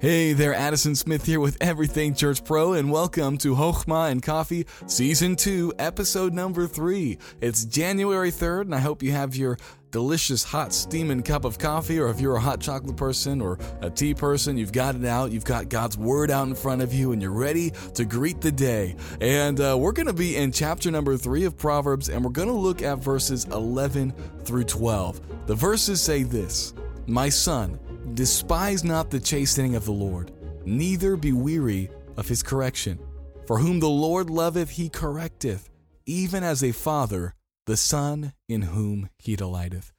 [0.00, 4.66] Hey there, Addison Smith here with Everything Church Pro, and welcome to Hochma and Coffee
[4.86, 7.18] Season 2, Episode number 3.
[7.42, 9.58] It's January 3rd, and I hope you have your
[9.90, 13.90] delicious hot steaming cup of coffee, or if you're a hot chocolate person or a
[13.90, 17.12] tea person, you've got it out, you've got God's Word out in front of you,
[17.12, 18.96] and you're ready to greet the day.
[19.20, 22.48] And uh, we're going to be in chapter number 3 of Proverbs, and we're going
[22.48, 24.14] to look at verses 11
[24.44, 25.46] through 12.
[25.46, 26.72] The verses say this
[27.06, 27.78] My son,
[28.14, 30.32] Despise not the chastening of the Lord,
[30.66, 32.98] neither be weary of his correction.
[33.46, 35.70] For whom the Lord loveth, he correcteth,
[36.06, 37.34] even as a father
[37.66, 39.92] the son in whom he delighteth.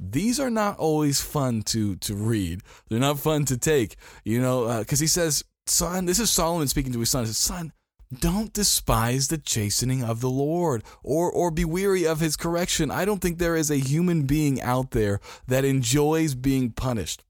[0.00, 2.62] These are not always fun to to read.
[2.88, 6.68] They're not fun to take, you know, because uh, he says, "Son." This is Solomon
[6.68, 7.24] speaking to his son.
[7.24, 7.72] He says, "Son,
[8.18, 12.90] don't despise the chastening of the Lord or or be weary of his correction.
[12.90, 17.24] I don't think there is a human being out there that enjoys being punished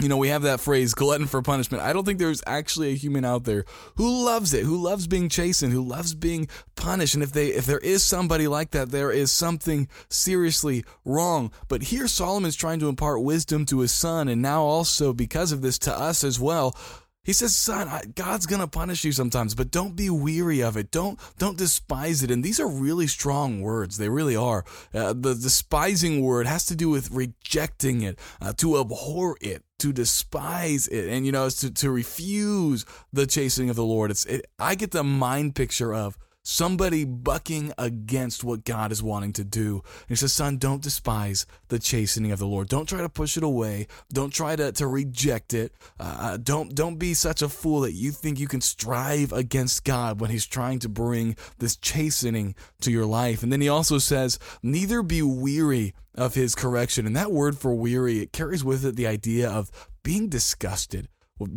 [0.00, 1.82] you know, we have that phrase, glutton for punishment.
[1.82, 3.64] I don't think there's actually a human out there
[3.96, 7.14] who loves it, who loves being chastened, who loves being punished.
[7.14, 11.52] And if they, if there is somebody like that, there is something seriously wrong.
[11.68, 15.62] But here Solomon's trying to impart wisdom to his son, and now also because of
[15.62, 16.76] this to us as well.
[17.24, 20.90] He says, "Son, God's going to punish you sometimes, but don't be weary of it.
[20.90, 23.96] Don't don't despise it." And these are really strong words.
[23.96, 24.64] They really are.
[24.92, 29.92] Uh, the despising word has to do with rejecting it, uh, to abhor it, to
[29.92, 34.10] despise it, and you know, to to refuse the chasing of the Lord.
[34.10, 39.32] It's it, I get the mind picture of somebody bucking against what God is wanting
[39.34, 39.82] to do.
[39.84, 42.68] And he says, Son, don't despise the chastening of the Lord.
[42.68, 43.86] Don't try to push it away.
[44.12, 45.72] Don't try to, to reject it.
[45.98, 49.84] Uh, uh, don't, don't be such a fool that you think you can strive against
[49.84, 53.42] God when he's trying to bring this chastening to your life.
[53.42, 57.06] And then he also says, Neither be weary of his correction.
[57.06, 59.70] And that word for weary, it carries with it the idea of
[60.02, 61.08] being disgusted,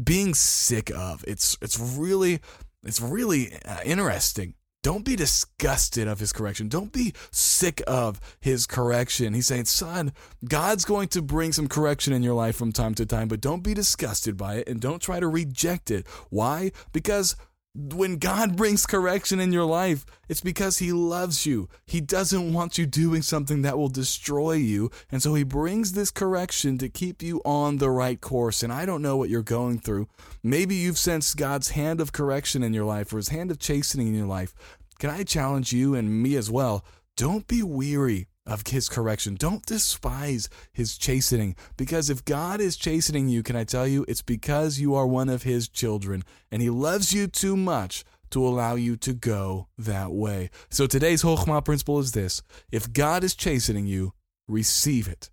[0.03, 1.23] being sick of.
[1.27, 2.39] It's, it's really,
[2.83, 4.53] it's really uh, interesting
[4.85, 6.67] don't be disgusted of his correction.
[6.67, 9.33] Don't be sick of his correction.
[9.33, 10.13] He's saying, son,
[10.47, 13.63] God's going to bring some correction in your life from time to time, but don't
[13.63, 16.05] be disgusted by it and don't try to reject it.
[16.29, 16.71] Why?
[16.93, 17.35] Because
[17.75, 21.67] when God brings correction in your life, it's because He loves you.
[21.85, 24.89] He doesn't want you doing something that will destroy you.
[25.11, 28.63] And so He brings this correction to keep you on the right course.
[28.63, 30.07] And I don't know what you're going through.
[30.41, 34.07] Maybe you've sensed God's hand of correction in your life or His hand of chastening
[34.07, 34.55] in your life.
[34.97, 36.85] Can I challenge you and me as well?
[37.17, 39.35] Don't be weary of his correction.
[39.35, 44.21] Don't despise his chastening because if God is chastening you, can I tell you, it's
[44.21, 48.75] because you are one of his children and he loves you too much to allow
[48.75, 50.49] you to go that way.
[50.69, 52.41] So today's Hochma principle is this
[52.71, 54.13] if God is chastening you,
[54.47, 55.29] receive it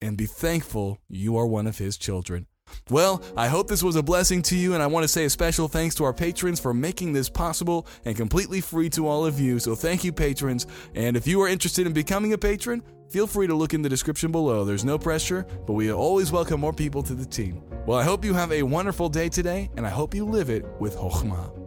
[0.00, 2.46] and be thankful you are one of his children.
[2.90, 5.30] Well, I hope this was a blessing to you, and I want to say a
[5.30, 9.40] special thanks to our patrons for making this possible and completely free to all of
[9.40, 9.58] you.
[9.58, 10.66] So thank you, patrons.
[10.94, 13.88] And if you are interested in becoming a patron, feel free to look in the
[13.88, 14.64] description below.
[14.64, 17.62] There's no pressure, but we always welcome more people to the team.
[17.86, 20.64] Well, I hope you have a wonderful day today, and I hope you live it
[20.78, 21.61] with Hochma.